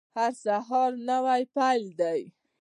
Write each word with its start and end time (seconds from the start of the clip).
هر 0.15 0.31
سهار 0.43 0.91
نوی 1.09 1.43
پیل 1.55 1.85
دی 1.99 2.21